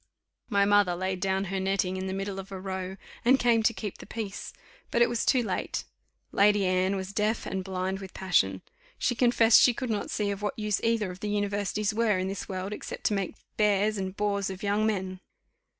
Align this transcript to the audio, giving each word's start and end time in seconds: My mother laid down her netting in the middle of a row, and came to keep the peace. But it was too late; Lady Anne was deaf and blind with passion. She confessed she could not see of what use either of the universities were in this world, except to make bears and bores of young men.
My 0.49 0.65
mother 0.65 0.95
laid 0.95 1.19
down 1.19 1.43
her 1.53 1.59
netting 1.59 1.95
in 1.95 2.07
the 2.07 2.13
middle 2.13 2.39
of 2.39 2.51
a 2.51 2.59
row, 2.59 2.97
and 3.23 3.39
came 3.39 3.61
to 3.61 3.71
keep 3.71 3.99
the 3.99 4.07
peace. 4.07 4.51
But 4.89 5.03
it 5.03 5.09
was 5.09 5.23
too 5.23 5.43
late; 5.43 5.83
Lady 6.31 6.65
Anne 6.65 6.95
was 6.95 7.13
deaf 7.13 7.45
and 7.45 7.63
blind 7.63 7.99
with 7.99 8.15
passion. 8.15 8.63
She 8.97 9.13
confessed 9.13 9.61
she 9.61 9.75
could 9.75 9.91
not 9.91 10.09
see 10.09 10.31
of 10.31 10.41
what 10.41 10.57
use 10.57 10.81
either 10.83 11.11
of 11.11 11.19
the 11.19 11.29
universities 11.29 11.93
were 11.93 12.17
in 12.17 12.29
this 12.29 12.49
world, 12.49 12.73
except 12.73 13.03
to 13.03 13.13
make 13.13 13.35
bears 13.57 13.99
and 13.99 14.17
bores 14.17 14.49
of 14.49 14.63
young 14.63 14.87
men. 14.87 15.19